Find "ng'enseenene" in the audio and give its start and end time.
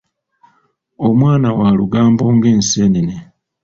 2.35-3.15